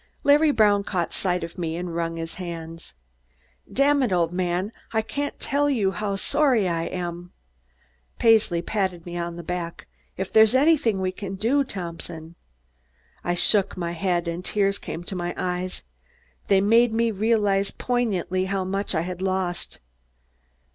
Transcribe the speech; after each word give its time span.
Larry 0.23 0.49
Brown 0.49 0.83
caught 0.83 1.13
sight 1.13 1.43
of 1.43 1.59
me 1.59 1.75
and 1.75 1.93
wrung 1.93 2.15
my 2.15 2.25
hand. 2.25 2.93
"Dammit, 3.71 4.11
old 4.11 4.33
man, 4.33 4.71
I 4.91 5.03
can't 5.03 5.39
fell 5.39 5.69
you 5.69 5.91
how 5.91 6.15
sorry 6.15 6.67
I 6.67 6.85
am." 6.85 7.33
Paisley 8.17 8.63
patted 8.63 9.05
me 9.05 9.15
on 9.15 9.35
the 9.35 9.43
back. 9.43 9.85
"If 10.17 10.33
there 10.33 10.41
is 10.41 10.55
anything 10.55 11.01
we 11.01 11.11
can 11.11 11.35
do, 11.35 11.63
Thompson" 11.63 12.33
I 13.23 13.35
shook 13.35 13.77
my 13.77 13.91
head 13.91 14.27
and 14.27 14.43
tears 14.43 14.79
came 14.79 15.03
to 15.03 15.15
my 15.15 15.35
eyes. 15.37 15.83
They 16.47 16.61
made 16.61 16.91
me 16.91 17.11
realize 17.11 17.69
poignantly 17.69 18.45
how 18.45 18.63
much 18.63 18.95
I 18.95 19.01
had 19.01 19.21
lost. 19.21 19.77